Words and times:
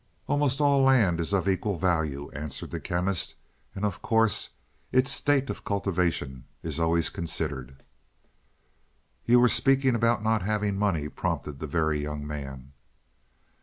"Almost 0.25 0.59
all 0.59 0.81
land 0.81 1.19
is 1.19 1.31
of 1.31 1.47
equal 1.47 1.77
value," 1.77 2.31
answered 2.31 2.71
the 2.71 2.79
Chemist. 2.79 3.35
"And 3.75 3.85
of 3.85 4.01
course, 4.01 4.49
its 4.91 5.11
state 5.11 5.51
of 5.51 5.63
cultivation 5.63 6.45
is 6.63 6.79
always 6.79 7.09
considered." 7.09 7.83
"You 9.25 9.39
were 9.39 9.47
speaking 9.47 9.93
about 9.93 10.23
not 10.23 10.41
having 10.41 10.75
money," 10.75 11.07
prompted 11.07 11.59
the 11.59 11.67
Very 11.67 12.01
Young 12.01 12.25
Man. 12.25 12.73